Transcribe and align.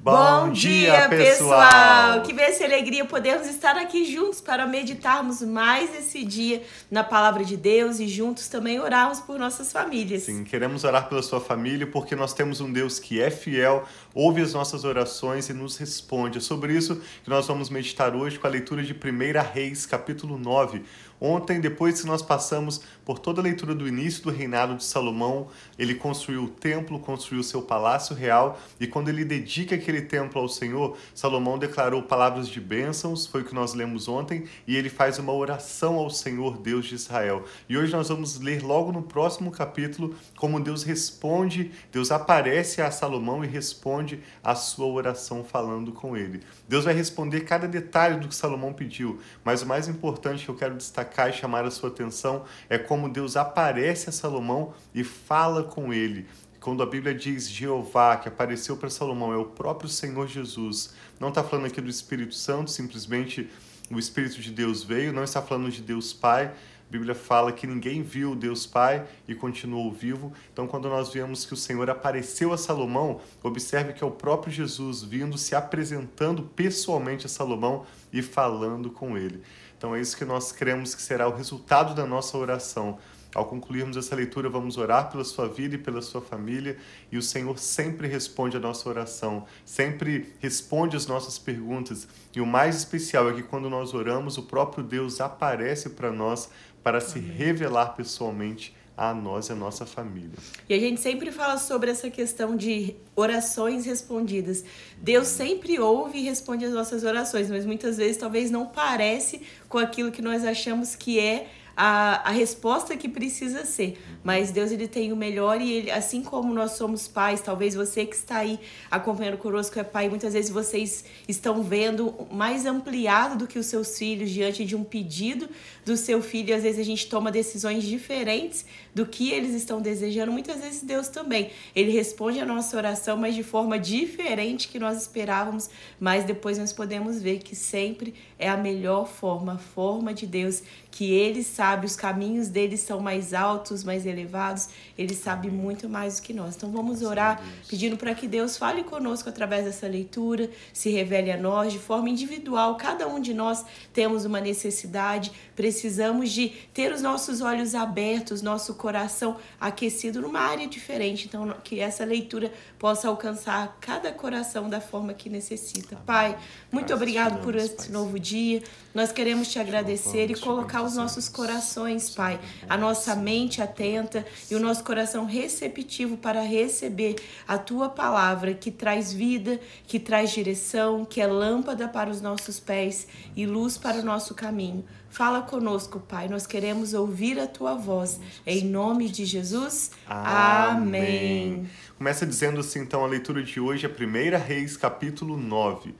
Bom, 0.00 0.52
dia, 0.52 1.08
pessoal! 1.08 2.22
Que 2.22 2.32
bênção 2.32 2.62
e 2.62 2.72
alegria 2.72 3.04
podermos 3.04 3.48
estar 3.48 3.76
aqui 3.76 4.04
juntos 4.04 4.40
para 4.40 4.64
meditarmos 4.64 5.42
mais 5.42 5.92
esse 5.92 6.24
dia 6.24 6.62
na 6.88 7.02
palavra 7.02 7.44
de 7.44 7.56
Deus 7.56 7.98
e 7.98 8.06
juntos 8.06 8.46
também 8.46 8.78
orarmos 8.78 9.18
por 9.18 9.40
nossas 9.40 9.72
famílias. 9.72 10.22
Sim, 10.22 10.44
queremos 10.44 10.84
orar 10.84 11.08
pela 11.08 11.20
sua 11.20 11.40
família 11.40 11.84
porque 11.84 12.14
nós 12.14 12.32
temos 12.32 12.60
um 12.60 12.72
Deus 12.72 13.00
que 13.00 13.20
é 13.20 13.28
fiel, 13.28 13.84
ouve 14.14 14.40
as 14.40 14.54
nossas 14.54 14.84
orações 14.84 15.48
e 15.48 15.52
nos 15.52 15.76
responde. 15.76 16.38
É 16.38 16.40
sobre 16.40 16.74
isso 16.74 17.02
que 17.24 17.28
nós 17.28 17.48
vamos 17.48 17.68
meditar 17.68 18.14
hoje 18.14 18.38
com 18.38 18.46
a 18.46 18.50
leitura 18.50 18.84
de 18.84 18.92
1 18.92 19.52
Reis, 19.52 19.84
capítulo 19.84 20.38
9. 20.38 20.80
Ontem, 21.20 21.60
depois 21.60 22.00
que 22.00 22.06
nós 22.06 22.22
passamos 22.22 22.80
por 23.04 23.18
toda 23.18 23.40
a 23.40 23.44
leitura 23.44 23.74
do 23.74 23.88
início 23.88 24.22
do 24.22 24.30
reinado 24.30 24.76
de 24.76 24.84
Salomão, 24.84 25.48
ele 25.78 25.94
construiu 25.94 26.44
o 26.44 26.48
templo, 26.48 27.00
construiu 27.00 27.42
seu 27.42 27.62
palácio 27.62 28.14
real 28.14 28.60
e 28.78 28.86
quando 28.86 29.08
ele 29.08 29.24
dedica 29.24 29.74
aquele 29.74 30.02
templo 30.02 30.40
ao 30.40 30.48
Senhor, 30.48 30.96
Salomão 31.14 31.58
declarou 31.58 32.02
palavras 32.02 32.48
de 32.48 32.60
bênçãos, 32.60 33.26
foi 33.26 33.42
o 33.42 33.44
que 33.44 33.54
nós 33.54 33.74
lemos 33.74 34.06
ontem, 34.06 34.44
e 34.66 34.76
ele 34.76 34.88
faz 34.88 35.18
uma 35.18 35.32
oração 35.32 35.96
ao 35.96 36.10
Senhor 36.10 36.58
Deus 36.58 36.86
de 36.86 36.94
Israel. 36.94 37.44
E 37.68 37.76
hoje 37.76 37.92
nós 37.92 38.08
vamos 38.08 38.38
ler 38.38 38.62
logo 38.62 38.92
no 38.92 39.02
próximo 39.02 39.50
capítulo 39.50 40.14
como 40.36 40.60
Deus 40.60 40.82
responde, 40.84 41.72
Deus 41.90 42.12
aparece 42.12 42.80
a 42.80 42.90
Salomão 42.90 43.44
e 43.44 43.48
responde 43.48 44.22
a 44.44 44.54
sua 44.54 44.86
oração 44.86 45.42
falando 45.42 45.92
com 45.92 46.16
ele. 46.16 46.40
Deus 46.68 46.84
vai 46.84 46.94
responder 46.94 47.40
cada 47.40 47.66
detalhe 47.66 48.20
do 48.20 48.28
que 48.28 48.34
Salomão 48.34 48.72
pediu, 48.72 49.18
mas 49.44 49.62
o 49.62 49.66
mais 49.66 49.88
importante 49.88 50.44
que 50.44 50.50
eu 50.50 50.54
quero 50.54 50.76
destacar 50.76 51.07
destacar 51.08 51.30
e 51.30 51.32
chamar 51.32 51.64
a 51.64 51.70
sua 51.70 51.88
atenção 51.88 52.44
é 52.68 52.78
como 52.78 53.08
Deus 53.08 53.36
aparece 53.36 54.08
a 54.08 54.12
Salomão 54.12 54.74
e 54.94 55.02
fala 55.02 55.64
com 55.64 55.92
ele. 55.92 56.26
Quando 56.60 56.82
a 56.82 56.86
Bíblia 56.86 57.14
diz 57.14 57.48
Jeová, 57.48 58.16
que 58.16 58.28
apareceu 58.28 58.76
para 58.76 58.90
Salomão, 58.90 59.32
é 59.32 59.36
o 59.36 59.46
próprio 59.46 59.88
Senhor 59.88 60.26
Jesus. 60.26 60.94
Não 61.18 61.28
está 61.28 61.42
falando 61.42 61.66
aqui 61.66 61.80
do 61.80 61.88
Espírito 61.88 62.34
Santo, 62.34 62.70
simplesmente 62.70 63.48
o 63.90 63.98
Espírito 63.98 64.40
de 64.40 64.50
Deus 64.50 64.84
veio, 64.84 65.12
não 65.12 65.24
está 65.24 65.40
falando 65.40 65.70
de 65.70 65.80
Deus 65.80 66.12
Pai, 66.12 66.52
a 66.88 66.90
Bíblia 66.90 67.14
fala 67.14 67.52
que 67.52 67.66
ninguém 67.66 68.02
viu 68.02 68.34
Deus 68.34 68.66
Pai 68.66 69.06
e 69.28 69.34
continuou 69.34 69.92
vivo. 69.92 70.32
Então, 70.50 70.66
quando 70.66 70.88
nós 70.88 71.12
vemos 71.12 71.44
que 71.44 71.52
o 71.52 71.56
Senhor 71.56 71.90
apareceu 71.90 72.50
a 72.50 72.56
Salomão, 72.56 73.20
observe 73.42 73.92
que 73.92 74.02
é 74.02 74.06
o 74.06 74.10
próprio 74.10 74.50
Jesus 74.50 75.02
vindo, 75.02 75.36
se 75.36 75.54
apresentando 75.54 76.42
pessoalmente 76.42 77.26
a 77.26 77.28
Salomão 77.28 77.84
e 78.10 78.22
falando 78.22 78.90
com 78.90 79.18
ele. 79.18 79.42
Então, 79.76 79.94
é 79.94 80.00
isso 80.00 80.16
que 80.16 80.24
nós 80.24 80.50
cremos 80.50 80.94
que 80.94 81.02
será 81.02 81.28
o 81.28 81.36
resultado 81.36 81.94
da 81.94 82.06
nossa 82.06 82.38
oração. 82.38 82.98
Ao 83.34 83.44
concluirmos 83.44 83.96
essa 83.96 84.16
leitura, 84.16 84.48
vamos 84.48 84.78
orar 84.78 85.10
pela 85.10 85.22
sua 85.22 85.46
vida 85.46 85.74
e 85.74 85.78
pela 85.78 86.00
sua 86.00 86.22
família, 86.22 86.78
e 87.12 87.18
o 87.18 87.22
Senhor 87.22 87.58
sempre 87.58 88.08
responde 88.08 88.56
a 88.56 88.60
nossa 88.60 88.88
oração, 88.88 89.44
sempre 89.66 90.32
responde 90.40 90.96
as 90.96 91.06
nossas 91.06 91.38
perguntas. 91.38 92.08
E 92.34 92.40
o 92.40 92.46
mais 92.46 92.76
especial 92.76 93.28
é 93.28 93.34
que 93.34 93.42
quando 93.42 93.68
nós 93.68 93.92
oramos, 93.92 94.38
o 94.38 94.44
próprio 94.44 94.82
Deus 94.82 95.20
aparece 95.20 95.90
para 95.90 96.10
nós 96.10 96.48
para 96.88 97.02
se 97.02 97.18
revelar 97.18 97.88
pessoalmente 97.88 98.74
a 98.96 99.12
nós 99.12 99.50
e 99.50 99.52
a 99.52 99.54
nossa 99.54 99.84
família. 99.84 100.38
E 100.66 100.72
a 100.72 100.78
gente 100.78 101.02
sempre 101.02 101.30
fala 101.30 101.58
sobre 101.58 101.90
essa 101.90 102.08
questão 102.08 102.56
de 102.56 102.96
orações 103.14 103.84
respondidas. 103.84 104.64
Deus 104.96 105.28
sempre 105.28 105.78
ouve 105.78 106.16
e 106.16 106.22
responde 106.22 106.64
as 106.64 106.72
nossas 106.72 107.04
orações, 107.04 107.50
mas 107.50 107.66
muitas 107.66 107.98
vezes 107.98 108.16
talvez 108.16 108.50
não 108.50 108.64
parece 108.64 109.42
com 109.68 109.76
aquilo 109.76 110.10
que 110.10 110.22
nós 110.22 110.46
achamos 110.46 110.96
que 110.96 111.20
é 111.20 111.48
a, 111.80 112.28
a 112.28 112.32
resposta 112.32 112.96
que 112.96 113.08
precisa 113.08 113.64
ser. 113.64 113.96
Mas 114.24 114.50
Deus 114.50 114.72
ele 114.72 114.88
tem 114.88 115.12
o 115.12 115.16
melhor 115.16 115.60
e 115.60 115.72
ele, 115.72 115.90
assim 115.92 116.22
como 116.22 116.52
nós 116.52 116.72
somos 116.72 117.06
pais, 117.06 117.40
talvez 117.40 117.76
você 117.76 118.04
que 118.04 118.16
está 118.16 118.38
aí 118.38 118.58
acompanhando 118.90 119.38
conosco 119.38 119.78
é 119.78 119.84
pai, 119.84 120.08
muitas 120.08 120.32
vezes 120.32 120.50
vocês 120.50 121.04
estão 121.28 121.62
vendo 121.62 122.26
mais 122.32 122.66
ampliado 122.66 123.36
do 123.36 123.46
que 123.46 123.60
os 123.60 123.66
seus 123.66 123.96
filhos 123.96 124.28
diante 124.28 124.64
de 124.64 124.74
um 124.74 124.82
pedido 124.82 125.48
do 125.86 125.96
seu 125.96 126.20
filho. 126.20 126.48
E 126.48 126.52
às 126.52 126.64
vezes 126.64 126.80
a 126.80 126.84
gente 126.84 127.06
toma 127.06 127.30
decisões 127.30 127.84
diferentes 127.84 128.66
do 128.92 129.06
que 129.06 129.30
eles 129.30 129.54
estão 129.54 129.80
desejando. 129.80 130.32
Muitas 130.32 130.60
vezes 130.60 130.82
Deus 130.82 131.06
também. 131.06 131.52
Ele 131.76 131.92
responde 131.92 132.40
a 132.40 132.44
nossa 132.44 132.76
oração, 132.76 133.16
mas 133.16 133.36
de 133.36 133.44
forma 133.44 133.78
diferente 133.78 134.66
que 134.66 134.80
nós 134.80 135.00
esperávamos. 135.00 135.70
Mas 136.00 136.24
depois 136.24 136.58
nós 136.58 136.72
podemos 136.72 137.22
ver 137.22 137.38
que 137.38 137.54
sempre 137.54 138.14
é 138.36 138.48
a 138.48 138.56
melhor 138.56 139.06
forma, 139.06 139.54
a 139.54 139.58
forma 139.58 140.12
de 140.12 140.26
Deus, 140.26 140.64
que 140.98 141.12
Ele 141.12 141.44
sabe, 141.44 141.86
os 141.86 141.94
caminhos 141.94 142.48
dele 142.48 142.76
são 142.76 142.98
mais 142.98 143.32
altos, 143.32 143.84
mais 143.84 144.04
elevados. 144.04 144.68
Ele 144.98 145.14
sabe 145.14 145.48
muito 145.48 145.88
mais 145.88 146.16
do 146.16 146.22
que 146.22 146.32
nós. 146.32 146.56
Então 146.56 146.72
vamos 146.72 147.02
orar 147.02 147.40
pedindo 147.68 147.96
para 147.96 148.16
que 148.16 148.26
Deus 148.26 148.56
fale 148.56 148.82
conosco 148.82 149.28
através 149.28 149.64
dessa 149.64 149.86
leitura, 149.86 150.50
se 150.72 150.90
revele 150.90 151.30
a 151.30 151.36
nós 151.36 151.72
de 151.72 151.78
forma 151.78 152.10
individual. 152.10 152.74
Cada 152.76 153.06
um 153.06 153.20
de 153.20 153.32
nós 153.32 153.64
temos 153.92 154.24
uma 154.24 154.40
necessidade, 154.40 155.30
precisamos 155.54 156.32
de 156.32 156.48
ter 156.74 156.90
os 156.90 157.00
nossos 157.00 157.42
olhos 157.42 157.76
abertos, 157.76 158.42
nosso 158.42 158.74
coração 158.74 159.36
aquecido 159.60 160.20
numa 160.20 160.40
área 160.40 160.66
diferente. 160.66 161.28
Então, 161.28 161.54
que 161.62 161.78
essa 161.78 162.04
leitura 162.04 162.52
possa 162.76 163.06
alcançar 163.06 163.78
cada 163.80 164.10
coração 164.10 164.68
da 164.68 164.80
forma 164.80 165.14
que 165.14 165.30
necessita. 165.30 165.94
Pai, 166.04 166.36
muito 166.72 166.92
obrigado 166.92 167.40
por 167.40 167.54
esse 167.54 167.92
novo 167.92 168.18
dia. 168.18 168.64
Nós 168.92 169.12
queremos 169.12 169.46
te 169.46 169.60
agradecer 169.60 170.28
e 170.28 170.34
colocar 170.34 170.87
os 170.88 170.96
nossos 170.96 171.28
corações, 171.28 172.10
Pai, 172.10 172.40
a 172.68 172.76
nossa 172.76 173.14
mente 173.14 173.62
atenta 173.62 174.26
e 174.50 174.54
o 174.54 174.60
nosso 174.60 174.82
coração 174.82 175.24
receptivo 175.24 176.16
para 176.16 176.40
receber 176.40 177.16
a 177.46 177.56
tua 177.58 177.88
palavra 177.88 178.54
que 178.54 178.70
traz 178.70 179.12
vida, 179.12 179.60
que 179.86 180.00
traz 180.00 180.30
direção, 180.30 181.04
que 181.04 181.20
é 181.20 181.26
lâmpada 181.26 181.86
para 181.86 182.10
os 182.10 182.20
nossos 182.20 182.58
pés 182.58 183.06
e 183.36 183.46
luz 183.46 183.78
para 183.78 183.98
o 183.98 184.04
nosso 184.04 184.34
caminho. 184.34 184.84
Fala 185.10 185.42
conosco, 185.42 186.00
Pai. 186.00 186.28
Nós 186.28 186.46
queremos 186.46 186.92
ouvir 186.92 187.38
a 187.40 187.46
tua 187.46 187.74
voz. 187.74 188.20
Em 188.46 188.64
nome 188.64 189.08
de 189.08 189.24
Jesus. 189.24 189.90
Amém. 190.06 191.52
Amém. 191.52 191.70
Começa 191.96 192.26
dizendo 192.26 192.60
assim, 192.60 192.80
então, 192.80 193.04
a 193.04 193.06
leitura 193.06 193.42
de 193.42 193.58
hoje, 193.58 193.86
a 193.86 193.88
1 193.88 194.38
Reis, 194.46 194.76
capítulo 194.76 195.36
9. 195.36 195.94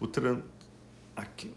O 0.00 0.06
tran... 0.06 0.40
Aqui. 1.16 1.52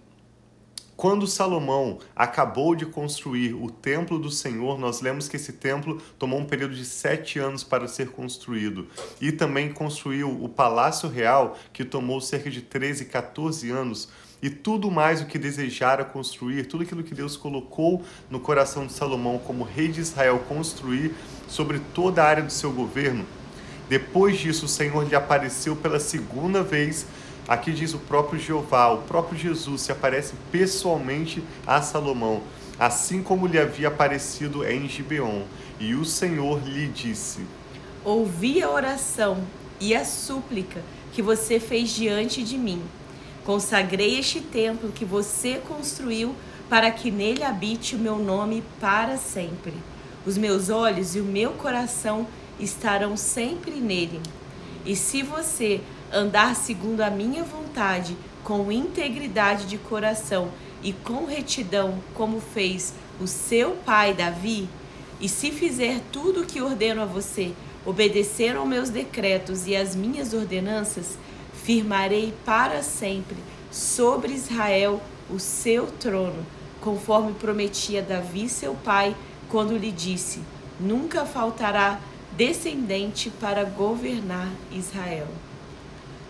Quando 0.98 1.28
Salomão 1.28 2.00
acabou 2.16 2.74
de 2.74 2.84
construir 2.84 3.54
o 3.54 3.70
templo 3.70 4.18
do 4.18 4.32
Senhor, 4.32 4.80
nós 4.80 5.00
lemos 5.00 5.30
que 5.30 5.36
esse 5.36 5.54
templo 5.54 6.02
tomou 6.18 6.40
um 6.40 6.46
período 6.46 6.74
de 6.74 6.84
sete 6.84 7.38
anos 7.38 7.64
para 7.64 7.88
ser 7.88 8.10
construído. 8.10 8.88
E 9.22 9.32
também 9.32 9.72
construiu 9.72 10.44
o 10.44 10.50
Palácio 10.50 11.08
Real, 11.08 11.56
que 11.72 11.86
tomou 11.86 12.20
cerca 12.20 12.50
de 12.50 12.64
13, 12.64 13.06
14 13.06 13.70
anos 13.70 14.10
e 14.42 14.50
tudo 14.50 14.90
mais 14.90 15.22
o 15.22 15.28
que 15.28 15.38
desejara 15.38 16.04
construir, 16.04 16.66
tudo 16.66 16.82
aquilo 16.84 17.04
que 17.04 17.14
Deus 17.14 17.38
colocou 17.38 18.04
no 18.28 18.40
coração 18.40 18.88
de 18.88 18.94
Salomão 18.94 19.38
como 19.38 19.64
rei 19.64 19.90
de 19.90 20.02
Israel 20.02 20.44
construir 20.50 21.14
sobre 21.48 21.80
toda 21.94 22.24
a 22.24 22.28
área 22.28 22.44
do 22.44 22.52
seu 22.52 22.72
governo. 22.72 23.24
Depois 23.88 24.38
disso, 24.38 24.66
o 24.66 24.70
Senhor 24.70 25.08
lhe 25.08 25.16
apareceu 25.16 25.76
pela 25.76 26.00
segunda 26.00 26.62
vez. 26.62 27.06
Aqui 27.48 27.72
diz 27.72 27.94
o 27.94 28.00
próprio 28.00 28.40
Jeová, 28.40 28.92
o 28.92 29.04
próprio 29.04 29.38
Jesus 29.38 29.82
se 29.82 29.92
aparece 29.92 30.34
pessoalmente 30.52 31.44
a 31.66 31.82
Salomão, 31.82 32.42
assim 32.78 33.24
como 33.24 33.48
lhe 33.48 33.58
havia 33.58 33.88
aparecido 33.88 34.66
em 34.66 34.88
Gibeon. 34.88 35.44
E 35.80 35.96
o 35.96 36.04
Senhor 36.04 36.62
lhe 36.64 36.88
disse: 36.88 37.40
Ouvi 38.04 38.62
a 38.62 38.70
oração 38.70 39.44
e 39.80 39.96
a 39.96 40.04
súplica 40.04 40.82
que 41.14 41.22
você 41.22 41.60
fez 41.60 41.90
diante 41.90 42.44
de 42.44 42.58
mim 42.58 42.82
Consagrei 43.48 44.20
este 44.20 44.42
templo 44.42 44.92
que 44.92 45.06
você 45.06 45.62
construiu 45.66 46.36
para 46.70 46.92
que 46.92 47.10
nele 47.10 47.46
habite 47.46 47.96
o 47.96 47.98
meu 47.98 48.18
nome 48.18 48.62
para 48.78 49.16
sempre. 49.16 49.72
Os 50.26 50.38
meus 50.38 50.70
olhos 50.70 51.16
e 51.16 51.22
o 51.22 51.24
meu 51.24 51.52
coração 51.52 52.28
estarão 52.60 53.16
sempre 53.16 53.72
nele. 53.80 54.20
E 54.86 54.98
se 54.98 55.24
você 55.24 55.80
andar 56.12 56.56
segundo 56.56 57.02
a 57.02 57.10
minha 57.10 57.44
vontade, 57.44 58.18
com 58.44 58.72
integridade 58.72 59.66
de 59.66 59.78
coração 59.78 60.50
e 60.82 60.94
com 60.94 61.26
retidão, 61.26 62.00
como 62.14 62.40
fez 62.40 62.94
o 63.20 63.28
seu 63.28 63.72
pai 63.86 64.14
Davi, 64.14 64.70
e 65.20 65.28
se 65.28 65.52
fizer 65.52 66.00
tudo 66.12 66.42
o 66.42 66.46
que 66.46 66.62
ordeno 66.62 67.02
a 67.02 67.06
você, 67.06 67.54
obedecer 67.86 68.56
aos 68.56 68.68
meus 68.68 68.90
decretos 68.90 69.66
e 69.66 69.76
às 69.76 69.96
minhas 69.96 70.34
ordenanças, 70.34 71.18
firmarei 71.54 72.34
para 72.46 72.84
sempre 72.84 73.38
sobre 73.72 74.34
Israel 74.34 75.02
o 75.30 75.40
seu 75.40 75.88
trono, 75.88 76.46
conforme 76.80 77.34
prometia 77.34 78.02
Davi 78.02 78.48
seu 78.48 78.76
pai, 78.76 79.16
quando 79.50 79.78
lhe 79.78 79.92
disse: 79.92 80.40
Nunca 80.80 81.26
faltará 81.26 82.00
descendente 82.36 83.30
para 83.30 83.64
governar 83.64 84.50
Israel. 84.72 85.28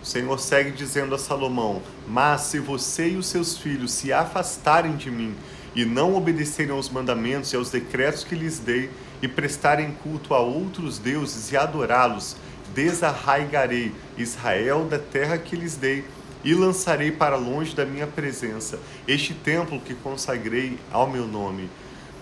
O 0.01 0.05
Senhor 0.05 0.39
segue 0.39 0.71
dizendo 0.71 1.15
a 1.15 1.17
Salomão: 1.17 1.81
Mas 2.07 2.41
se 2.41 2.59
você 2.59 3.09
e 3.09 3.17
os 3.17 3.27
seus 3.27 3.57
filhos 3.57 3.91
se 3.91 4.13
afastarem 4.13 4.95
de 4.95 5.11
mim 5.11 5.35
e 5.75 5.85
não 5.85 6.15
obedecerem 6.15 6.71
aos 6.71 6.89
mandamentos 6.89 7.53
e 7.53 7.55
aos 7.55 7.69
decretos 7.69 8.23
que 8.23 8.35
lhes 8.35 8.59
dei, 8.59 8.89
e 9.21 9.27
prestarem 9.27 9.91
culto 10.03 10.33
a 10.33 10.39
outros 10.39 10.99
deuses 10.99 11.51
e 11.51 11.57
adorá-los, 11.57 12.35
desarraigarei 12.73 13.91
Israel 14.17 14.85
da 14.85 14.99
terra 14.99 15.37
que 15.37 15.55
lhes 15.55 15.75
dei 15.75 16.05
e 16.43 16.53
lançarei 16.53 17.11
para 17.11 17.35
longe 17.35 17.75
da 17.75 17.85
minha 17.85 18.05
presença 18.05 18.79
este 19.07 19.33
templo 19.33 19.79
que 19.79 19.95
consagrei 19.95 20.77
ao 20.91 21.09
meu 21.09 21.27
nome. 21.27 21.69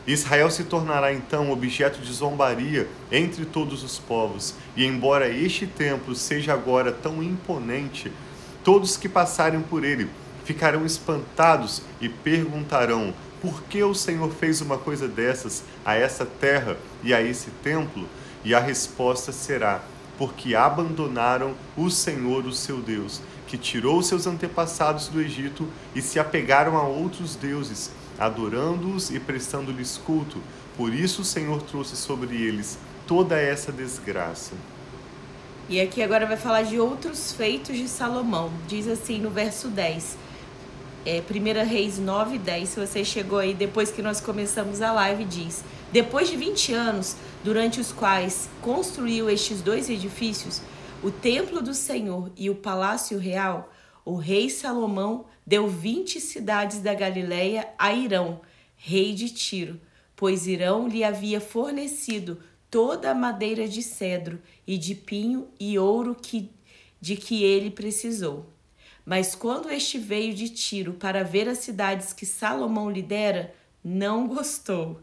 Israel 0.07 0.51
se 0.51 0.63
tornará 0.63 1.11
então 1.11 1.51
objeto 1.51 1.99
de 1.99 2.13
zombaria 2.13 2.87
entre 3.11 3.43
todos 3.43 3.83
os 3.83 3.97
povos, 3.97 4.53
e 4.75 4.85
embora 4.85 5.27
este 5.27 5.65
templo 5.65 6.13
seja 6.13 6.53
agora 6.53 6.91
tão 6.91 7.23
imponente, 7.23 8.11
todos 8.63 8.97
que 8.97 9.09
passarem 9.09 9.61
por 9.61 9.83
ele 9.83 10.07
ficarão 10.43 10.85
espantados 10.85 11.81
e 11.99 12.07
perguntarão: 12.07 13.13
por 13.41 13.63
que 13.63 13.83
o 13.83 13.95
Senhor 13.95 14.31
fez 14.31 14.61
uma 14.61 14.77
coisa 14.77 15.07
dessas 15.07 15.63
a 15.83 15.95
essa 15.95 16.25
terra 16.25 16.77
e 17.03 17.13
a 17.13 17.21
esse 17.21 17.49
templo? 17.63 18.07
E 18.43 18.53
a 18.53 18.59
resposta 18.59 19.31
será: 19.31 19.83
porque 20.17 20.55
abandonaram 20.55 21.55
o 21.75 21.89
Senhor, 21.89 22.45
o 22.45 22.53
seu 22.53 22.77
Deus, 22.77 23.21
que 23.47 23.57
tirou 23.57 24.01
seus 24.03 24.27
antepassados 24.27 25.07
do 25.07 25.19
Egito 25.19 25.67
e 25.95 26.01
se 26.01 26.19
apegaram 26.19 26.77
a 26.77 26.83
outros 26.83 27.35
deuses 27.35 27.91
adorando-os 28.17 29.09
e 29.09 29.19
prestando-lhes 29.19 29.97
culto. 29.97 30.39
Por 30.77 30.93
isso 30.93 31.21
o 31.21 31.25
Senhor 31.25 31.61
trouxe 31.61 31.95
sobre 31.95 32.35
eles 32.35 32.77
toda 33.07 33.39
essa 33.39 33.71
desgraça. 33.71 34.53
E 35.67 35.81
aqui 35.81 36.03
agora 36.03 36.25
vai 36.25 36.37
falar 36.37 36.61
de 36.61 36.79
outros 36.79 37.31
feitos 37.31 37.75
de 37.75 37.87
Salomão. 37.87 38.51
Diz 38.67 38.87
assim 38.87 39.19
no 39.19 39.29
verso 39.29 39.67
10. 39.67 40.17
É, 41.05 41.21
1 41.21 41.67
Reis 41.67 41.97
9, 41.97 42.37
10. 42.37 42.69
Se 42.69 42.79
você 42.79 43.03
chegou 43.03 43.39
aí 43.39 43.53
depois 43.53 43.91
que 43.91 44.01
nós 44.01 44.21
começamos 44.21 44.81
a 44.81 44.91
live, 44.91 45.23
diz: 45.25 45.63
Depois 45.91 46.29
de 46.29 46.35
20 46.35 46.73
anos, 46.73 47.15
durante 47.43 47.79
os 47.79 47.91
quais 47.91 48.49
construiu 48.61 49.29
estes 49.29 49.61
dois 49.61 49.89
edifícios, 49.89 50.61
o 51.03 51.09
templo 51.09 51.61
do 51.61 51.73
Senhor 51.73 52.31
e 52.37 52.49
o 52.49 52.55
palácio 52.55 53.17
real, 53.17 53.71
o 54.05 54.15
rei 54.15 54.51
Salomão 54.51 55.25
deu 55.45 55.67
vinte 55.67 56.21
cidades 56.21 56.79
da 56.79 56.93
Galiléia 56.93 57.67
a 57.77 57.91
Irão, 57.91 58.39
rei 58.75 59.13
de 59.13 59.29
Tiro, 59.29 59.81
pois 60.15 60.45
Irão 60.45 60.87
lhe 60.87 61.03
havia 61.03 61.41
fornecido 61.41 62.39
toda 62.69 63.11
a 63.11 63.15
madeira 63.15 63.67
de 63.67 63.81
cedro 63.81 64.39
e 64.67 64.77
de 64.77 64.93
pinho 64.93 65.47
e 65.59 65.79
ouro 65.79 66.15
que, 66.15 66.51
de 67.01 67.15
que 67.15 67.43
ele 67.43 67.71
precisou. 67.71 68.45
Mas 69.03 69.33
quando 69.33 69.69
este 69.69 69.97
veio 69.97 70.33
de 70.33 70.49
Tiro 70.49 70.93
para 70.93 71.23
ver 71.23 71.49
as 71.49 71.59
cidades 71.59 72.13
que 72.13 72.25
Salomão 72.25 72.89
lhe 72.89 73.01
dera, 73.01 73.53
não 73.83 74.27
gostou. 74.27 74.99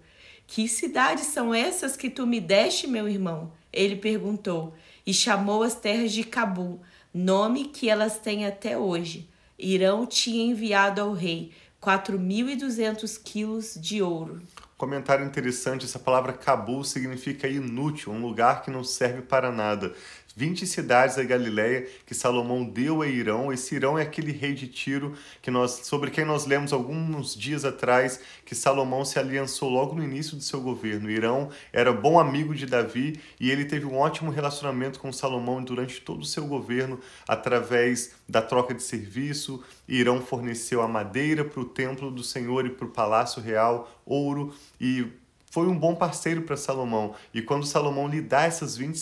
Que 0.46 0.68
cidades 0.68 1.26
são 1.26 1.54
essas 1.54 1.96
que 1.96 2.10
tu 2.10 2.26
me 2.26 2.40
deste, 2.40 2.86
meu 2.86 3.08
irmão? 3.08 3.52
Ele 3.72 3.96
perguntou, 3.96 4.74
e 5.06 5.12
chamou 5.12 5.62
as 5.62 5.74
terras 5.74 6.12
de 6.12 6.24
Cabul, 6.24 6.80
nome 7.12 7.66
que 7.66 7.88
elas 7.88 8.18
têm 8.18 8.46
até 8.46 8.76
hoje. 8.76 9.28
Irão 9.58 10.06
tinha 10.06 10.44
enviado 10.44 11.00
ao 11.00 11.12
rei 11.12 11.52
4.200 11.82 13.20
quilos 13.22 13.76
de 13.80 14.00
ouro. 14.00 14.40
Comentário 14.76 15.24
interessante: 15.24 15.84
essa 15.84 15.98
palavra 15.98 16.32
Cabul 16.32 16.82
significa 16.82 17.46
inútil, 17.46 18.12
um 18.12 18.20
lugar 18.20 18.62
que 18.62 18.70
não 18.70 18.82
serve 18.82 19.22
para 19.22 19.52
nada. 19.52 19.94
20 20.36 20.66
cidades 20.66 21.16
da 21.16 21.24
Galileia 21.24 21.86
que 22.06 22.14
Salomão 22.14 22.64
deu 22.64 23.02
a 23.02 23.06
Irão. 23.06 23.52
Esse 23.52 23.74
Irão 23.74 23.98
é 23.98 24.02
aquele 24.02 24.32
rei 24.32 24.54
de 24.54 24.66
Tiro 24.66 25.14
que 25.40 25.50
nós, 25.50 25.82
sobre 25.84 26.10
quem 26.10 26.24
nós 26.24 26.46
lemos 26.46 26.72
alguns 26.72 27.34
dias 27.34 27.64
atrás 27.64 28.20
que 28.44 28.54
Salomão 28.54 29.04
se 29.04 29.18
aliançou 29.18 29.68
logo 29.68 29.94
no 29.94 30.02
início 30.02 30.36
do 30.36 30.42
seu 30.42 30.60
governo. 30.60 31.10
Irão 31.10 31.50
era 31.72 31.92
bom 31.92 32.18
amigo 32.18 32.54
de 32.54 32.66
Davi 32.66 33.20
e 33.38 33.50
ele 33.50 33.64
teve 33.64 33.86
um 33.86 33.96
ótimo 33.96 34.30
relacionamento 34.30 34.98
com 34.98 35.12
Salomão 35.12 35.62
durante 35.62 36.00
todo 36.00 36.22
o 36.22 36.26
seu 36.26 36.46
governo 36.46 36.98
através 37.26 38.12
da 38.28 38.42
troca 38.42 38.74
de 38.74 38.82
serviço. 38.82 39.62
Irão 39.88 40.20
forneceu 40.20 40.82
a 40.82 40.88
madeira 40.88 41.44
para 41.44 41.60
o 41.60 41.64
templo 41.64 42.10
do 42.10 42.22
Senhor 42.22 42.66
e 42.66 42.70
para 42.70 42.86
o 42.86 42.90
palácio 42.90 43.42
real, 43.42 43.90
ouro 44.04 44.54
e 44.80 45.06
foi 45.52 45.66
um 45.66 45.78
bom 45.78 45.94
parceiro 45.94 46.40
para 46.40 46.56
Salomão. 46.56 47.14
E 47.34 47.42
quando 47.42 47.66
Salomão 47.66 48.08
lhe 48.08 48.22
dá 48.22 48.44
essas 48.44 48.74
20 48.74 48.96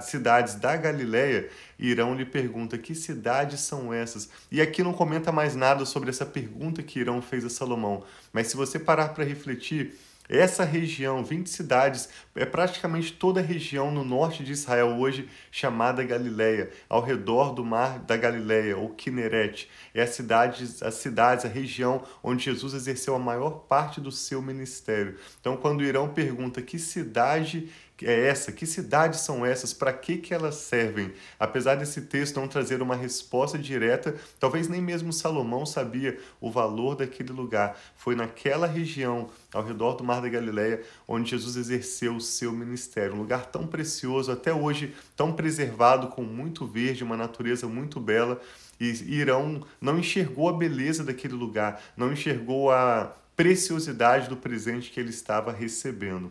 cidades 0.00 0.54
da 0.54 0.74
Galileia, 0.74 1.50
Irão 1.78 2.14
lhe 2.14 2.24
pergunta: 2.24 2.78
que 2.78 2.94
cidades 2.94 3.60
são 3.60 3.92
essas? 3.92 4.30
E 4.50 4.62
aqui 4.62 4.82
não 4.82 4.94
comenta 4.94 5.30
mais 5.30 5.54
nada 5.54 5.84
sobre 5.84 6.08
essa 6.08 6.24
pergunta 6.24 6.82
que 6.82 6.98
Irão 6.98 7.20
fez 7.20 7.44
a 7.44 7.50
Salomão. 7.50 8.04
Mas 8.32 8.46
se 8.46 8.56
você 8.56 8.78
parar 8.78 9.08
para 9.08 9.22
refletir, 9.22 9.94
essa 10.38 10.64
região, 10.64 11.22
20 11.22 11.50
cidades, 11.50 12.08
é 12.34 12.46
praticamente 12.46 13.12
toda 13.12 13.40
a 13.40 13.42
região 13.42 13.90
no 13.90 14.02
norte 14.02 14.42
de 14.42 14.52
Israel 14.52 14.98
hoje 14.98 15.28
chamada 15.50 16.02
Galileia, 16.02 16.70
ao 16.88 17.02
redor 17.02 17.52
do 17.52 17.62
mar 17.62 17.98
da 17.98 18.16
Galileia, 18.16 18.78
ou 18.78 18.88
Kinneret. 18.90 19.68
É 19.92 20.02
a 20.02 20.06
cidade, 20.06 20.64
as 20.80 20.94
cidades, 20.94 21.44
a 21.44 21.48
região 21.48 22.02
onde 22.22 22.44
Jesus 22.44 22.72
exerceu 22.72 23.14
a 23.14 23.18
maior 23.18 23.66
parte 23.68 24.00
do 24.00 24.10
seu 24.10 24.40
ministério. 24.40 25.18
Então, 25.38 25.56
quando 25.56 25.84
Irão 25.84 26.08
pergunta 26.08 26.62
que 26.62 26.78
cidade 26.78 27.68
é 28.06 28.26
essa? 28.28 28.52
Que 28.52 28.66
cidades 28.66 29.20
são 29.20 29.44
essas? 29.44 29.72
Para 29.72 29.92
que, 29.92 30.16
que 30.16 30.34
elas 30.34 30.56
servem? 30.56 31.12
Apesar 31.38 31.76
desse 31.76 32.02
texto 32.02 32.40
não 32.40 32.48
trazer 32.48 32.82
uma 32.82 32.96
resposta 32.96 33.58
direta, 33.58 34.14
talvez 34.38 34.68
nem 34.68 34.80
mesmo 34.80 35.12
Salomão 35.12 35.64
sabia 35.64 36.18
o 36.40 36.50
valor 36.50 36.96
daquele 36.96 37.32
lugar. 37.32 37.78
Foi 37.96 38.14
naquela 38.14 38.66
região, 38.66 39.30
ao 39.52 39.64
redor 39.64 39.94
do 39.94 40.04
Mar 40.04 40.20
da 40.20 40.28
Galileia, 40.28 40.82
onde 41.06 41.30
Jesus 41.30 41.56
exerceu 41.56 42.16
o 42.16 42.20
seu 42.20 42.52
ministério. 42.52 43.14
Um 43.14 43.18
lugar 43.18 43.46
tão 43.46 43.66
precioso, 43.66 44.30
até 44.30 44.52
hoje 44.52 44.94
tão 45.16 45.32
preservado, 45.32 46.08
com 46.08 46.22
muito 46.22 46.66
verde, 46.66 47.04
uma 47.04 47.16
natureza 47.16 47.66
muito 47.66 48.00
bela. 48.00 48.40
E 48.80 48.86
Irão 49.14 49.64
não 49.80 49.98
enxergou 49.98 50.48
a 50.48 50.52
beleza 50.52 51.04
daquele 51.04 51.34
lugar, 51.34 51.80
não 51.96 52.12
enxergou 52.12 52.70
a 52.70 53.14
preciosidade 53.36 54.28
do 54.28 54.36
presente 54.36 54.90
que 54.90 55.00
ele 55.00 55.10
estava 55.10 55.52
recebendo. 55.52 56.30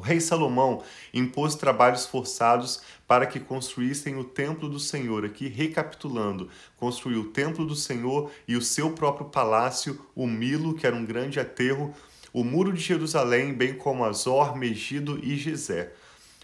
O 0.00 0.02
rei 0.02 0.18
Salomão 0.18 0.82
impôs 1.12 1.54
trabalhos 1.54 2.06
forçados 2.06 2.80
para 3.06 3.26
que 3.26 3.38
construíssem 3.38 4.16
o 4.16 4.24
templo 4.24 4.66
do 4.66 4.80
Senhor. 4.80 5.26
Aqui, 5.26 5.46
recapitulando, 5.46 6.48
construiu 6.78 7.20
o 7.20 7.28
templo 7.28 7.66
do 7.66 7.76
Senhor 7.76 8.30
e 8.48 8.56
o 8.56 8.62
seu 8.62 8.92
próprio 8.92 9.26
palácio, 9.26 10.00
o 10.14 10.26
Milo, 10.26 10.72
que 10.72 10.86
era 10.86 10.96
um 10.96 11.04
grande 11.04 11.38
aterro, 11.38 11.94
o 12.32 12.42
muro 12.42 12.72
de 12.72 12.80
Jerusalém, 12.80 13.52
bem 13.52 13.74
como 13.74 14.02
Azor, 14.02 14.56
Megido 14.56 15.20
e 15.22 15.36
Gezé. 15.36 15.92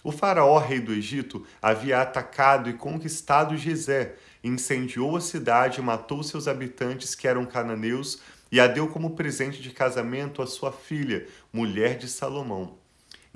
O 0.04 0.12
faraó, 0.12 0.58
rei 0.58 0.78
do 0.78 0.92
Egito, 0.92 1.46
havia 1.62 2.02
atacado 2.02 2.68
e 2.68 2.74
conquistado 2.74 3.56
Gezé, 3.56 4.16
incendiou 4.44 5.16
a 5.16 5.20
cidade 5.22 5.80
matou 5.80 6.22
seus 6.22 6.46
habitantes, 6.46 7.14
que 7.14 7.26
eram 7.26 7.46
cananeus, 7.46 8.20
e 8.52 8.60
a 8.60 8.66
deu 8.66 8.86
como 8.86 9.16
presente 9.16 9.62
de 9.62 9.70
casamento 9.70 10.42
à 10.42 10.46
sua 10.46 10.70
filha, 10.70 11.26
mulher 11.50 11.96
de 11.96 12.06
Salomão. 12.06 12.84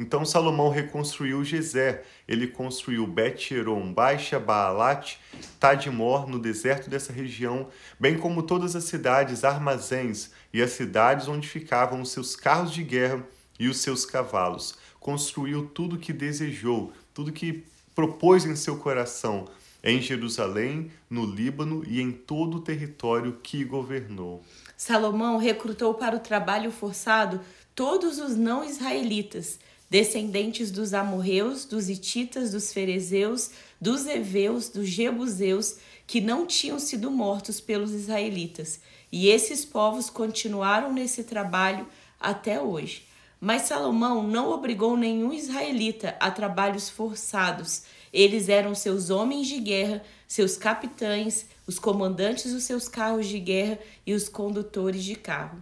Então 0.00 0.25
Salomão 0.25 0.71
reconstruiu 0.71 1.45
Gezer, 1.45 2.04
ele 2.26 2.47
construiu 2.47 3.07
Bet-Eron, 3.07 3.92
Baixa 3.92 4.40
Baalat, 4.40 5.19
Tadmor, 5.61 6.26
no 6.26 6.38
deserto 6.38 6.88
dessa 6.88 7.12
região, 7.12 7.69
bem 7.99 8.16
como 8.16 8.42
todas 8.42 8.75
as 8.75 8.85
cidades, 8.85 9.45
armazéns 9.45 10.30
e 10.54 10.62
as 10.62 10.71
cidades 10.71 11.28
onde 11.28 11.47
ficavam 11.47 12.00
os 12.00 12.12
seus 12.12 12.35
carros 12.35 12.73
de 12.73 12.83
guerra 12.83 13.23
e 13.59 13.69
os 13.69 13.83
seus 13.83 14.07
cavalos. 14.07 14.75
Construiu 14.99 15.66
tudo 15.66 15.99
que 15.99 16.14
desejou, 16.14 16.95
tudo 17.12 17.30
que 17.30 17.62
propôs 17.95 18.47
em 18.47 18.57
seu 18.57 18.78
coração, 18.78 19.49
em 19.85 20.00
Jerusalém, 20.00 20.90
no 21.11 21.26
Líbano 21.26 21.85
e 21.87 22.00
em 22.00 22.11
todo 22.11 22.57
o 22.57 22.61
território 22.62 23.38
que 23.42 23.64
governou. 23.64 24.42
Salomão 24.78 25.37
recrutou 25.37 25.92
para 25.92 26.16
o 26.16 26.21
trabalho 26.21 26.71
forçado 26.71 27.38
todos 27.75 28.19
os 28.19 28.35
não 28.35 28.64
israelitas 28.64 29.59
descendentes 29.90 30.70
dos 30.70 30.94
amorreus, 30.94 31.64
dos 31.64 31.90
ititas, 31.90 32.52
dos 32.52 32.73
ferezeus, 32.73 33.50
dos 33.80 34.06
heveus, 34.06 34.68
dos 34.68 34.88
jebuseus, 34.88 35.76
que 36.06 36.20
não 36.20 36.47
tinham 36.47 36.78
sido 36.78 37.11
mortos 37.11 37.61
pelos 37.61 37.92
israelitas. 37.92 38.80
E 39.11 39.28
esses 39.28 39.64
povos 39.64 40.09
continuaram 40.09 40.92
nesse 40.92 41.25
trabalho 41.25 41.87
até 42.20 42.61
hoje. 42.61 43.11
Mas 43.40 43.62
Salomão 43.62 44.23
não 44.23 44.50
obrigou 44.50 44.97
nenhum 44.97 45.32
israelita 45.32 46.14
a 46.20 46.30
trabalhos 46.30 46.88
forçados. 46.88 47.82
Eles 48.12 48.49
eram 48.49 48.75
seus 48.75 49.11
homens 49.11 49.49
de 49.49 49.59
guerra, 49.59 50.04
seus 50.28 50.56
capitães, 50.56 51.47
os 51.66 51.78
comandantes 51.78 52.52
dos 52.52 52.64
seus 52.64 52.87
carros 52.87 53.26
de 53.26 53.40
guerra 53.40 53.78
e 54.06 54.12
os 54.12 54.28
condutores 54.28 55.02
de 55.02 55.16
carro. 55.16 55.61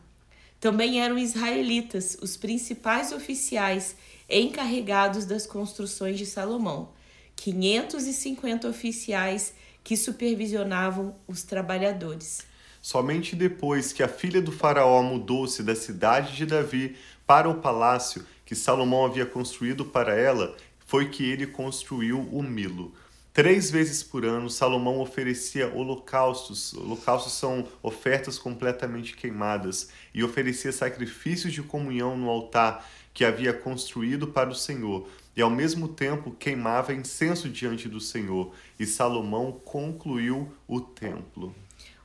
Também 0.61 1.00
eram 1.00 1.16
israelitas, 1.16 2.18
os 2.20 2.37
principais 2.37 3.12
oficiais 3.12 3.94
encarregados 4.28 5.25
das 5.25 5.47
construções 5.47 6.18
de 6.18 6.26
Salomão, 6.26 6.90
550 7.37 8.68
oficiais 8.68 9.54
que 9.82 9.97
supervisionavam 9.97 11.14
os 11.26 11.42
trabalhadores. 11.42 12.47
Somente 12.82 13.35
depois 13.35 13.92
que 13.92 14.02
a 14.02 14.08
filha 14.08 14.40
do 14.40 14.52
Faraó 14.52 15.02
mudou-se 15.02 15.62
da 15.62 15.75
cidade 15.75 16.37
de 16.37 16.47
Davi 16.47 16.97
para 17.26 17.49
o 17.49 17.61
palácio 17.61 18.25
que 18.44 18.54
Salomão 18.54 19.04
havia 19.04 19.26
construído 19.26 19.85
para 19.85 20.14
ela, 20.14 20.56
foi 20.87 21.11
que 21.11 21.25
ele 21.25 21.47
construiu 21.47 22.20
o 22.32 22.42
Milo. 22.42 22.94
Três 23.38 23.70
vezes 23.70 24.02
por 24.02 24.25
ano, 24.25 24.50
Salomão 24.50 24.99
oferecia 24.99 25.73
holocaustos. 25.73 26.73
Holocaustos 26.73 27.35
são 27.35 27.68
ofertas 27.82 28.37
completamente 28.38 29.14
queimadas. 29.14 29.90
E 30.12 30.25
oferecia 30.25 30.73
sacrifícios 30.73 31.52
de 31.52 31.62
comunhão 31.62 32.16
no 32.16 32.28
altar 32.28 32.85
que 33.18 33.25
havia 33.25 33.52
construído 33.52 34.28
para 34.28 34.48
o 34.48 34.54
Senhor. 34.54 35.08
E 35.34 35.42
ao 35.42 35.50
mesmo 35.50 35.88
tempo 35.88 36.30
queimava 36.30 36.94
incenso 36.94 37.48
diante 37.48 37.88
do 37.88 38.00
Senhor. 38.00 38.54
E 38.78 38.87
Salomão 38.87 39.60
concluiu 39.64 40.52
o 40.68 40.80
templo. 40.80 41.52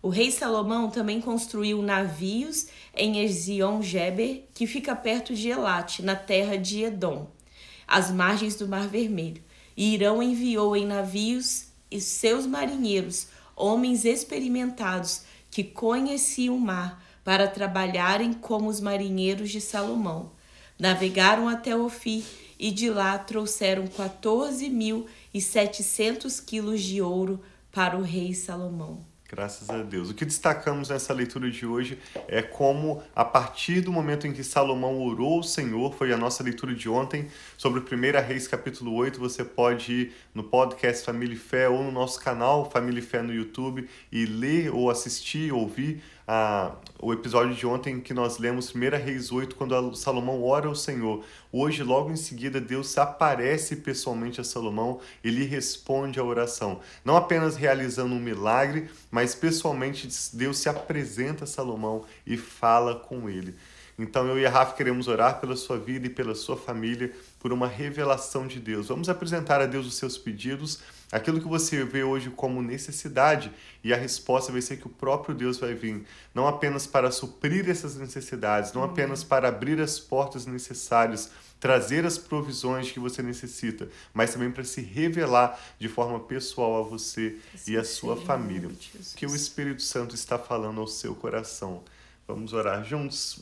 O 0.01 0.09
rei 0.09 0.31
Salomão 0.31 0.89
também 0.89 1.21
construiu 1.21 1.83
navios 1.83 2.65
em 2.95 3.19
Ezion-Geber, 3.19 4.45
que 4.55 4.65
fica 4.65 4.95
perto 4.95 5.35
de 5.35 5.49
Elate, 5.49 6.01
na 6.01 6.15
terra 6.15 6.57
de 6.57 6.81
Edom, 6.81 7.29
às 7.87 8.09
margens 8.09 8.55
do 8.55 8.67
Mar 8.67 8.87
Vermelho. 8.87 9.43
E 9.77 9.93
Irão 9.93 10.21
enviou 10.23 10.75
em 10.75 10.87
navios 10.87 11.67
e 11.91 12.01
seus 12.01 12.47
marinheiros, 12.47 13.27
homens 13.55 14.03
experimentados 14.03 15.21
que 15.51 15.63
conheciam 15.63 16.55
o 16.55 16.59
mar, 16.59 17.05
para 17.23 17.47
trabalharem 17.47 18.33
como 18.33 18.67
os 18.67 18.81
marinheiros 18.81 19.51
de 19.51 19.61
Salomão. 19.61 20.31
Navegaram 20.79 21.47
até 21.47 21.75
Ofir 21.75 22.23
e 22.59 22.71
de 22.71 22.89
lá 22.89 23.15
trouxeram 23.17 23.87
14.700 23.87 26.43
quilos 26.43 26.81
de 26.81 27.01
ouro 27.01 27.39
para 27.71 27.97
o 27.97 28.01
rei 28.01 28.33
Salomão. 28.33 29.13
Graças 29.33 29.67
a 29.71 29.81
Deus. 29.81 30.11
O 30.11 30.13
que 30.13 30.25
destacamos 30.25 30.89
nessa 30.89 31.11
leitura 31.11 31.49
de 31.49 31.65
hoje 31.65 31.97
é 32.27 32.43
como, 32.43 33.01
a 33.15 33.25
partir 33.25 33.81
do 33.81 33.91
momento 33.91 34.27
em 34.27 34.31
que 34.31 34.43
Salomão 34.43 35.01
orou 35.01 35.37
ao 35.37 35.43
Senhor, 35.43 35.91
foi 35.95 36.13
a 36.13 36.17
nossa 36.17 36.43
leitura 36.43 36.75
de 36.75 36.87
ontem, 36.87 37.27
sobre 37.57 37.79
o 37.79 37.83
1 37.83 38.27
Reis 38.27 38.47
capítulo 38.47 38.93
8, 38.93 39.19
você 39.19 39.43
pode 39.43 39.91
ir 39.91 40.13
no 40.35 40.43
podcast 40.43 41.03
Família 41.03 41.33
e 41.33 41.39
Fé 41.39 41.67
ou 41.67 41.83
no 41.83 41.91
nosso 41.91 42.21
canal 42.21 42.69
Família 42.69 42.99
e 42.99 43.03
Fé 43.03 43.23
no 43.23 43.33
YouTube 43.33 43.89
e 44.11 44.25
ler 44.27 44.71
ou 44.71 44.91
assistir, 44.91 45.51
ouvir 45.51 46.03
a, 46.27 46.75
o 46.99 47.11
episódio 47.11 47.53
de 47.53 47.65
ontem 47.65 47.99
que 47.99 48.13
nós 48.13 48.37
lemos 48.37 48.73
1 48.73 48.79
Reis 49.03 49.31
8, 49.31 49.55
quando 49.55 49.95
Salomão 49.95 50.43
ora 50.43 50.67
ao 50.67 50.75
Senhor. 50.75 51.23
Hoje, 51.51 51.83
logo 51.83 52.11
em 52.11 52.15
seguida, 52.15 52.61
Deus 52.61 52.97
aparece 52.97 53.77
pessoalmente 53.77 54.39
a 54.39 54.43
Salomão 54.43 54.99
e 55.23 55.29
lhe 55.29 55.45
responde 55.45 56.19
a 56.19 56.23
oração. 56.23 56.79
Não 57.03 57.17
apenas 57.17 57.55
realizando 57.55 58.15
um 58.15 58.19
milagre, 58.19 58.89
mas 59.11 59.35
pessoalmente 59.35 60.07
Deus 60.33 60.57
se 60.57 60.69
apresenta 60.69 61.43
a 61.43 61.47
Salomão 61.47 62.05
e 62.25 62.37
fala 62.37 62.95
com 62.95 63.29
ele. 63.29 63.55
Então 63.97 64.27
eu 64.27 64.39
e 64.39 64.45
a 64.45 64.49
Rafa 64.49 64.75
queremos 64.75 65.07
orar 65.07 65.39
pela 65.39 65.55
sua 65.55 65.77
vida 65.77 66.07
e 66.07 66.09
pela 66.09 66.33
sua 66.33 66.57
família, 66.57 67.11
por 67.39 67.53
uma 67.53 67.67
revelação 67.67 68.47
de 68.47 68.59
Deus. 68.59 68.87
Vamos 68.87 69.07
apresentar 69.07 69.61
a 69.61 69.67
Deus 69.67 69.85
os 69.85 69.95
seus 69.95 70.17
pedidos, 70.17 70.79
aquilo 71.13 71.39
que 71.39 71.47
você 71.47 71.83
vê 71.83 72.03
hoje 72.03 72.29
como 72.29 72.61
necessidade, 72.61 73.51
e 73.83 73.93
a 73.93 73.97
resposta 73.97 74.51
vai 74.51 74.61
ser 74.61 74.77
que 74.77 74.87
o 74.87 74.89
próprio 74.89 75.35
Deus 75.35 75.59
vai 75.59 75.73
vir, 75.73 76.03
não 76.33 76.47
apenas 76.47 76.87
para 76.87 77.11
suprir 77.11 77.69
essas 77.69 77.95
necessidades, 77.95 78.73
não 78.73 78.83
apenas 78.83 79.23
para 79.23 79.47
abrir 79.47 79.79
as 79.79 79.99
portas 79.99 80.45
necessárias, 80.45 81.29
trazer 81.59 82.05
as 82.05 82.17
provisões 82.17 82.91
que 82.91 82.99
você 82.99 83.21
necessita, 83.21 83.87
mas 84.13 84.33
também 84.33 84.51
para 84.51 84.63
se 84.63 84.81
revelar 84.81 85.57
de 85.79 85.87
forma 85.87 86.19
pessoal 86.19 86.79
a 86.79 86.81
você 86.81 87.37
e 87.67 87.77
a 87.77 87.83
sua 87.83 88.17
família. 88.17 88.69
Que 89.15 89.25
o 89.25 89.35
Espírito 89.35 89.81
Santo 89.81 90.15
está 90.15 90.37
falando 90.37 90.81
ao 90.81 90.87
seu 90.87 91.15
coração. 91.15 91.83
Vamos 92.27 92.51
orar 92.53 92.83
juntos. 92.83 93.39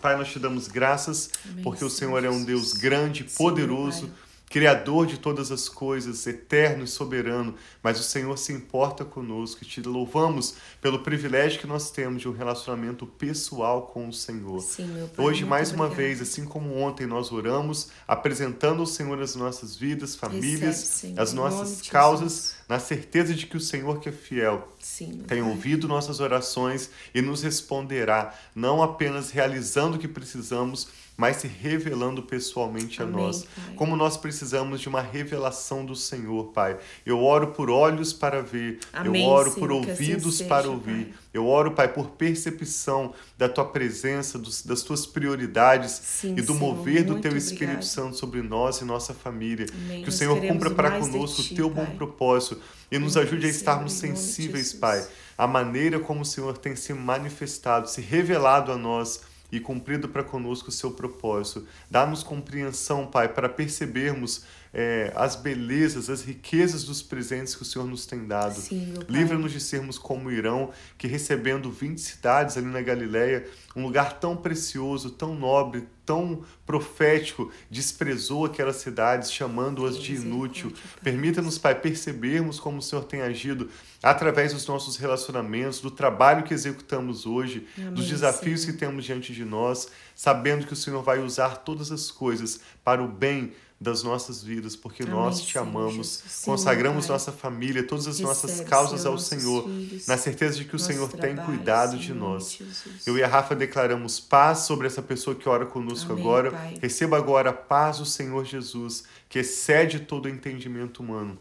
Pai, 0.00 0.16
nós 0.16 0.28
te 0.28 0.38
damos 0.38 0.68
graças 0.68 1.30
Amém, 1.44 1.64
porque 1.64 1.84
o 1.84 1.90
Senhor 1.90 2.22
é 2.24 2.30
um 2.30 2.44
Deus 2.44 2.72
grande, 2.72 3.24
poderoso. 3.24 4.12
Criador 4.48 5.06
de 5.06 5.18
todas 5.18 5.50
as 5.50 5.68
coisas, 5.68 6.26
eterno 6.26 6.84
e 6.84 6.86
soberano, 6.86 7.54
mas 7.82 7.98
o 7.98 8.02
Senhor 8.02 8.36
se 8.38 8.52
importa 8.52 9.04
conosco. 9.04 9.62
E 9.62 9.66
te 9.66 9.80
louvamos 9.80 10.54
pelo 10.80 11.00
privilégio 11.00 11.60
que 11.60 11.66
nós 11.66 11.90
temos 11.90 12.22
de 12.22 12.28
um 12.28 12.32
relacionamento 12.32 13.06
pessoal 13.06 13.88
com 13.88 14.08
o 14.08 14.12
Senhor. 14.12 14.60
Sim, 14.60 14.86
meu 14.86 15.08
pai, 15.08 15.24
Hoje, 15.24 15.44
mais 15.44 15.72
uma 15.72 15.88
vez, 15.88 16.20
assim 16.22 16.44
como 16.44 16.76
ontem 16.76 17.06
nós 17.06 17.32
oramos, 17.32 17.88
apresentando 18.06 18.80
ao 18.80 18.86
Senhor 18.86 19.20
as 19.20 19.34
nossas 19.34 19.76
vidas, 19.76 20.14
famílias, 20.14 20.80
Recebe, 20.80 21.20
as 21.20 21.32
nossas 21.32 21.82
causas, 21.88 22.55
na 22.68 22.78
certeza 22.78 23.32
de 23.34 23.46
que 23.46 23.56
o 23.56 23.60
Senhor 23.60 24.00
que 24.00 24.08
é 24.08 24.12
fiel 24.12 24.72
Sim, 24.78 25.24
tem 25.26 25.40
pai. 25.40 25.42
ouvido 25.42 25.86
nossas 25.86 26.20
orações 26.20 26.90
e 27.14 27.22
nos 27.22 27.42
responderá, 27.42 28.34
não 28.54 28.82
apenas 28.82 29.30
realizando 29.30 29.96
o 29.96 29.98
que 29.98 30.08
precisamos, 30.08 30.88
mas 31.16 31.38
se 31.38 31.46
revelando 31.46 32.22
pessoalmente 32.22 33.00
Amém, 33.00 33.14
a 33.14 33.18
nós. 33.18 33.42
Pai. 33.44 33.74
Como 33.74 33.96
nós 33.96 34.16
precisamos 34.16 34.80
de 34.80 34.88
uma 34.88 35.00
revelação 35.00 35.84
do 35.84 35.96
Senhor, 35.96 36.52
Pai. 36.52 36.76
Eu 37.06 37.22
oro 37.22 37.48
por 37.48 37.70
olhos 37.70 38.12
para 38.12 38.42
ver, 38.42 38.80
Amém, 38.92 39.24
eu 39.24 39.28
oro 39.28 39.52
por 39.52 39.70
assim 39.70 39.90
ouvidos 39.90 40.26
assim 40.26 40.36
seja, 40.38 40.48
para 40.48 40.68
ouvir. 40.68 41.06
Pai. 41.06 41.14
Eu 41.32 41.46
oro, 41.46 41.72
Pai, 41.72 41.88
por 41.92 42.10
percepção 42.10 43.14
da 43.36 43.48
tua 43.48 43.64
presença, 43.64 44.38
dos, 44.38 44.62
das 44.62 44.82
tuas 44.82 45.06
prioridades 45.06 45.92
Sim, 45.92 46.32
e 46.32 46.42
do 46.42 46.54
Senhor, 46.54 46.58
mover 46.58 47.04
do 47.04 47.18
teu 47.18 47.36
Espírito 47.36 47.84
Santo 47.84 48.16
sobre 48.16 48.42
nós 48.42 48.80
e 48.80 48.84
nossa 48.84 49.14
família. 49.14 49.66
Amém. 49.72 50.02
Que 50.02 50.08
o 50.08 50.12
Senhor 50.12 50.38
cumpra 50.40 50.70
para 50.70 50.98
conosco 50.98 51.40
o 51.42 51.54
teu 51.54 51.70
bom 51.70 51.86
propósito 51.86 52.55
e 52.90 52.98
nos 52.98 53.16
ajude 53.16 53.46
a 53.46 53.50
estarmos 53.50 53.92
sensíveis, 53.92 54.72
Pai, 54.72 55.06
à 55.36 55.46
maneira 55.46 55.98
como 55.98 56.22
o 56.22 56.24
Senhor 56.24 56.56
tem 56.58 56.76
se 56.76 56.92
manifestado, 56.94 57.88
se 57.88 58.00
revelado 58.00 58.72
a 58.72 58.76
nós 58.76 59.20
e 59.50 59.60
cumprido 59.60 60.08
para 60.08 60.24
conosco 60.24 60.68
o 60.68 60.72
seu 60.72 60.90
propósito. 60.90 61.66
Dá-nos 61.90 62.22
compreensão, 62.22 63.06
Pai, 63.06 63.28
para 63.28 63.48
percebermos 63.48 64.44
é, 64.78 65.10
as 65.16 65.34
belezas, 65.36 66.10
as 66.10 66.20
riquezas 66.20 66.84
dos 66.84 67.00
presentes 67.00 67.54
que 67.54 67.62
o 67.62 67.64
Senhor 67.64 67.88
nos 67.88 68.04
tem 68.04 68.26
dado. 68.26 68.60
Livra-nos 69.08 69.50
de 69.50 69.58
sermos 69.58 69.96
como 69.96 70.30
Irão, 70.30 70.70
que 70.98 71.06
recebendo 71.06 71.70
20 71.70 71.98
cidades 71.98 72.58
ali 72.58 72.66
na 72.66 72.82
Galileia, 72.82 73.48
um 73.74 73.82
lugar 73.82 74.20
tão 74.20 74.36
precioso, 74.36 75.12
tão 75.12 75.34
nobre, 75.34 75.88
tão 76.04 76.44
profético, 76.66 77.50
desprezou 77.70 78.44
aquelas 78.44 78.76
cidades, 78.76 79.32
chamando-as 79.32 79.98
de 79.98 80.14
inútil. 80.14 80.70
Permita-nos, 81.02 81.56
Pai, 81.56 81.74
percebermos 81.74 82.60
como 82.60 82.78
o 82.78 82.82
Senhor 82.82 83.04
tem 83.04 83.22
agido 83.22 83.70
através 84.02 84.52
dos 84.52 84.66
nossos 84.66 84.98
relacionamentos, 84.98 85.80
do 85.80 85.90
trabalho 85.90 86.44
que 86.44 86.52
executamos 86.52 87.24
hoje, 87.24 87.66
Amém, 87.78 87.94
dos 87.94 88.06
desafios 88.08 88.60
Senhor. 88.60 88.74
que 88.74 88.78
temos 88.78 89.06
diante 89.06 89.32
de 89.32 89.44
nós, 89.44 89.88
sabendo 90.14 90.66
que 90.66 90.74
o 90.74 90.76
Senhor 90.76 91.02
vai 91.02 91.18
usar 91.18 91.56
todas 91.56 91.90
as 91.90 92.10
coisas 92.10 92.60
para 92.84 93.02
o 93.02 93.08
bem 93.08 93.54
das 93.78 94.02
nossas 94.02 94.42
vidas, 94.42 94.74
porque 94.74 95.02
Amém, 95.02 95.14
nós 95.14 95.42
te 95.42 95.58
amamos, 95.58 96.22
consagramos 96.44 97.04
Sim, 97.04 97.12
nossa 97.12 97.30
família, 97.30 97.82
todas 97.82 98.06
as 98.06 98.18
Recebe, 98.18 98.28
nossas 98.28 98.60
causas 98.62 99.02
Senhor, 99.02 99.12
ao 99.12 99.18
Senhor, 99.18 99.64
filhos, 99.64 100.06
na 100.06 100.16
certeza 100.16 100.56
de 100.56 100.64
que 100.64 100.74
o 100.74 100.78
Senhor 100.78 101.12
tem 101.12 101.36
cuidado 101.36 101.98
de 101.98 102.14
nós. 102.14 102.58
Eu 103.06 103.18
e 103.18 103.22
a 103.22 103.28
Rafa 103.28 103.54
declaramos 103.54 104.18
paz 104.18 104.60
sobre 104.60 104.86
essa 104.86 105.02
pessoa 105.02 105.36
que 105.36 105.46
ora 105.46 105.66
conosco 105.66 106.10
Amém, 106.10 106.24
agora. 106.24 106.50
Pai. 106.52 106.78
Receba 106.80 107.18
agora 107.18 107.50
a 107.50 107.52
paz 107.52 107.98
do 107.98 108.06
Senhor 108.06 108.46
Jesus, 108.46 109.04
que 109.28 109.40
excede 109.40 110.00
todo 110.00 110.24
o 110.24 110.28
entendimento 110.28 111.02
humano. 111.02 111.38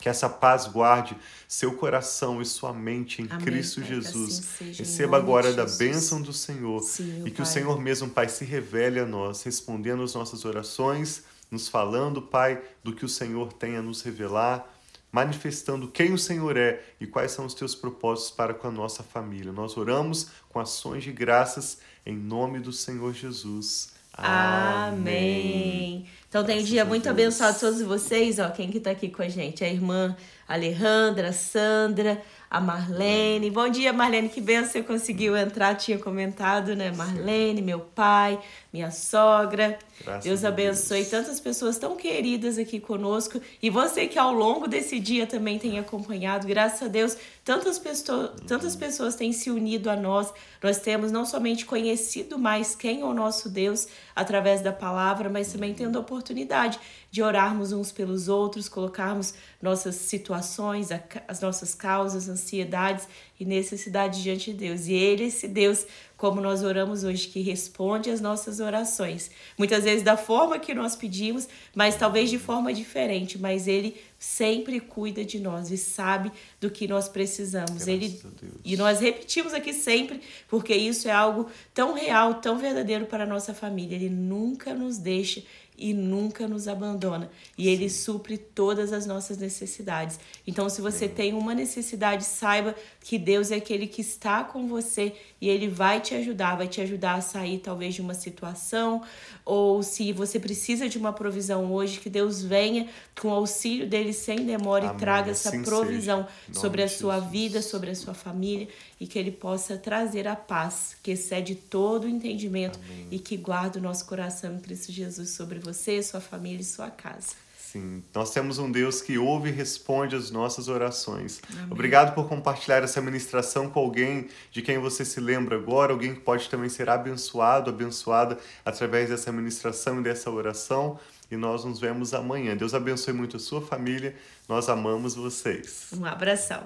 Que 0.00 0.08
essa 0.08 0.28
paz 0.28 0.66
guarde 0.66 1.16
seu 1.46 1.74
coração 1.74 2.42
e 2.42 2.44
sua 2.44 2.72
mente 2.72 3.22
em 3.22 3.26
Amém, 3.30 3.44
Cristo 3.44 3.80
pai, 3.80 3.90
Jesus. 3.90 4.38
Assim 4.38 4.72
Receba 4.72 5.16
agora 5.16 5.52
da 5.52 5.64
bênção 5.64 6.20
do 6.20 6.32
Senhor 6.32 6.80
Sim, 6.82 7.22
e 7.24 7.30
que 7.30 7.36
pai. 7.36 7.42
o 7.44 7.46
Senhor 7.46 7.80
mesmo, 7.80 8.08
Pai, 8.08 8.28
se 8.28 8.44
revele 8.44 8.98
a 8.98 9.06
nós, 9.06 9.42
respondendo 9.44 10.02
as 10.02 10.14
nossas 10.14 10.44
orações 10.44 11.22
nos 11.52 11.68
falando, 11.68 12.22
Pai, 12.22 12.60
do 12.82 12.94
que 12.94 13.04
o 13.04 13.08
Senhor 13.08 13.52
tem 13.52 13.76
a 13.76 13.82
nos 13.82 14.00
revelar, 14.00 14.66
manifestando 15.12 15.86
quem 15.86 16.14
o 16.14 16.18
Senhor 16.18 16.56
é 16.56 16.82
e 16.98 17.06
quais 17.06 17.32
são 17.32 17.44
os 17.44 17.52
teus 17.52 17.74
propósitos 17.74 18.30
para 18.30 18.54
com 18.54 18.66
a 18.66 18.70
nossa 18.70 19.02
família. 19.02 19.52
Nós 19.52 19.76
oramos 19.76 20.28
com 20.48 20.58
ações 20.58 21.04
de 21.04 21.12
graças 21.12 21.78
em 22.06 22.16
nome 22.16 22.58
do 22.58 22.72
Senhor 22.72 23.12
Jesus. 23.12 23.92
Amém. 24.14 26.06
Então 26.28 26.44
tem 26.44 26.60
um 26.60 26.64
dia 26.64 26.84
muito 26.84 27.04
Deus. 27.04 27.12
abençoado 27.12 27.56
a 27.56 27.60
todos 27.60 27.82
vocês, 27.82 28.38
ó, 28.38 28.48
quem 28.48 28.70
que 28.70 28.80
tá 28.80 28.90
aqui 28.90 29.10
com 29.10 29.22
a 29.22 29.28
gente? 29.28 29.62
A 29.62 29.68
irmã 29.68 30.16
Alejandra, 30.48 31.28
a 31.28 31.32
Sandra, 31.32 32.22
a 32.52 32.60
Marlene. 32.60 33.50
Bom 33.50 33.66
dia, 33.70 33.94
Marlene, 33.94 34.28
que 34.28 34.38
bem 34.38 34.62
você 34.62 34.82
conseguiu 34.82 35.34
entrar, 35.34 35.74
tinha 35.74 35.98
comentado, 35.98 36.76
né? 36.76 36.92
Marlene, 36.92 37.62
meu 37.62 37.80
pai, 37.80 38.38
minha 38.70 38.90
sogra. 38.90 39.78
Graças 40.04 40.24
Deus 40.24 40.44
abençoe 40.44 40.98
Deus. 40.98 41.08
tantas 41.08 41.40
pessoas 41.40 41.78
tão 41.78 41.96
queridas 41.96 42.58
aqui 42.58 42.78
conosco 42.78 43.40
e 43.62 43.70
você 43.70 44.06
que 44.06 44.18
ao 44.18 44.34
longo 44.34 44.68
desse 44.68 45.00
dia 45.00 45.26
também 45.26 45.58
tem 45.58 45.78
acompanhado. 45.78 46.46
Graças 46.46 46.82
a 46.82 46.88
Deus, 46.88 47.16
tantas 47.42 47.78
pessoas, 47.78 48.32
tantas 48.46 48.76
pessoas 48.76 49.14
têm 49.14 49.32
se 49.32 49.50
unido 49.50 49.88
a 49.88 49.96
nós. 49.96 50.30
Nós 50.62 50.78
temos 50.78 51.10
não 51.10 51.24
somente 51.24 51.64
conhecido 51.64 52.38
mais 52.38 52.74
quem 52.74 53.00
é 53.00 53.04
o 53.04 53.14
nosso 53.14 53.48
Deus 53.48 53.88
através 54.14 54.60
da 54.60 54.72
palavra, 54.74 55.30
mas 55.30 55.50
também 55.50 55.72
tendo 55.72 55.96
a 55.96 56.02
oportunidade 56.02 56.22
oportunidade 56.22 56.78
de 57.10 57.22
orarmos 57.22 57.72
uns 57.72 57.92
pelos 57.92 58.28
outros, 58.28 58.68
colocarmos 58.68 59.34
nossas 59.60 59.96
situações, 59.96 60.88
as 61.28 61.40
nossas 61.40 61.74
causas, 61.74 62.28
ansiedades 62.42 63.08
e 63.42 63.44
necessidades 63.44 64.22
diante 64.22 64.52
de 64.52 64.56
Deus. 64.56 64.86
E 64.86 64.92
Ele, 64.92 65.24
esse 65.24 65.48
Deus, 65.48 65.84
como 66.16 66.40
nós 66.40 66.62
oramos 66.62 67.02
hoje, 67.02 67.26
que 67.26 67.40
responde 67.40 68.08
às 68.08 68.20
nossas 68.20 68.60
orações. 68.60 69.32
Muitas 69.58 69.82
vezes 69.82 70.04
da 70.04 70.16
forma 70.16 70.60
que 70.60 70.72
nós 70.72 70.94
pedimos, 70.94 71.48
mas 71.74 71.96
talvez 71.96 72.30
de 72.30 72.38
forma 72.38 72.72
diferente, 72.72 73.36
mas 73.36 73.66
Ele 73.66 73.96
sempre 74.16 74.78
cuida 74.78 75.24
de 75.24 75.40
nós 75.40 75.72
e 75.72 75.76
sabe 75.76 76.30
do 76.60 76.70
que 76.70 76.86
nós 76.86 77.08
precisamos. 77.08 77.88
Ele 77.88 78.20
e 78.64 78.76
nós 78.76 79.00
repetimos 79.00 79.52
aqui 79.52 79.72
sempre, 79.72 80.20
porque 80.46 80.72
isso 80.72 81.08
é 81.08 81.12
algo 81.12 81.50
tão 81.74 81.94
real, 81.94 82.34
tão 82.34 82.56
verdadeiro 82.58 83.06
para 83.06 83.24
a 83.24 83.26
nossa 83.26 83.52
família. 83.52 83.96
Ele 83.96 84.08
nunca 84.08 84.72
nos 84.72 84.98
deixa 84.98 85.42
e 85.76 85.92
nunca 85.92 86.46
nos 86.46 86.68
abandona. 86.68 87.30
E 87.56 87.68
Ele 87.68 87.88
supre 87.88 88.36
todas 88.38 88.92
as 88.92 89.06
nossas 89.06 89.38
necessidades. 89.38 90.18
Então, 90.46 90.68
se 90.68 90.80
você 90.80 91.08
tem 91.08 91.32
uma 91.32 91.54
necessidade, 91.54 92.24
saiba 92.24 92.74
que 93.00 93.18
Deus 93.18 93.31
é 93.40 93.56
aquele 93.56 93.86
que 93.86 94.00
está 94.00 94.44
com 94.44 94.66
você 94.66 95.14
e 95.40 95.48
Ele 95.48 95.68
vai 95.68 96.00
te 96.00 96.14
ajudar, 96.14 96.56
vai 96.56 96.68
te 96.68 96.80
ajudar 96.80 97.14
a 97.14 97.20
sair 97.20 97.58
talvez 97.58 97.94
de 97.94 98.00
uma 98.00 98.14
situação, 98.14 99.02
ou 99.44 99.82
se 99.82 100.12
você 100.12 100.38
precisa 100.38 100.88
de 100.88 100.98
uma 100.98 101.12
provisão 101.12 101.72
hoje, 101.72 101.98
que 101.98 102.10
Deus 102.10 102.42
venha 102.42 102.88
com 103.20 103.28
o 103.28 103.32
auxílio 103.32 103.88
dele 103.88 104.12
sem 104.12 104.44
demora 104.44 104.84
Amém. 104.84 104.96
e 104.96 105.00
traga 105.00 105.30
essa 105.30 105.48
assim 105.48 105.62
provisão 105.62 106.26
sobre 106.52 106.82
a 106.82 106.88
sua 106.88 107.14
Jesus. 107.14 107.32
vida, 107.32 107.62
sobre 107.62 107.90
a 107.90 107.94
sua 107.94 108.14
família 108.14 108.68
e 109.00 109.06
que 109.06 109.18
Ele 109.18 109.30
possa 109.32 109.76
trazer 109.76 110.28
a 110.28 110.36
paz 110.36 110.96
que 111.02 111.12
excede 111.12 111.54
todo 111.54 112.04
o 112.04 112.08
entendimento 112.08 112.78
Amém. 112.84 113.08
e 113.10 113.18
que 113.18 113.36
guarda 113.36 113.78
o 113.78 113.82
nosso 113.82 114.04
coração 114.06 114.54
em 114.54 114.58
Cristo 114.60 114.92
Jesus 114.92 115.30
sobre 115.30 115.58
você, 115.58 116.02
sua 116.02 116.20
família 116.20 116.60
e 116.60 116.64
sua 116.64 116.90
casa. 116.90 117.34
Sim, 117.72 118.04
nós 118.14 118.30
temos 118.30 118.58
um 118.58 118.70
Deus 118.70 119.00
que 119.00 119.16
ouve 119.16 119.48
e 119.48 119.52
responde 119.52 120.14
as 120.14 120.30
nossas 120.30 120.68
orações. 120.68 121.40
Amém. 121.50 121.68
Obrigado 121.70 122.14
por 122.14 122.28
compartilhar 122.28 122.82
essa 122.82 123.00
ministração 123.00 123.70
com 123.70 123.80
alguém 123.80 124.28
de 124.50 124.60
quem 124.60 124.76
você 124.76 125.06
se 125.06 125.18
lembra 125.18 125.56
agora, 125.56 125.90
alguém 125.90 126.12
que 126.12 126.20
pode 126.20 126.50
também 126.50 126.68
ser 126.68 126.90
abençoado, 126.90 127.70
abençoada 127.70 128.36
através 128.62 129.08
dessa 129.08 129.32
ministração 129.32 130.00
e 130.00 130.02
dessa 130.02 130.30
oração. 130.30 131.00
E 131.30 131.36
nós 131.38 131.64
nos 131.64 131.80
vemos 131.80 132.12
amanhã. 132.12 132.54
Deus 132.54 132.74
abençoe 132.74 133.14
muito 133.14 133.38
a 133.38 133.40
sua 133.40 133.62
família. 133.62 134.14
Nós 134.46 134.68
amamos 134.68 135.14
vocês. 135.14 135.88
Um 135.96 136.04
abração. 136.04 136.60